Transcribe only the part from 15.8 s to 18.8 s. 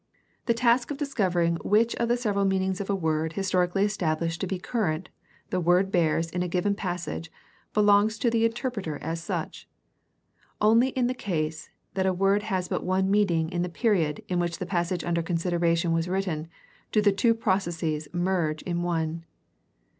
was written do the two processes merge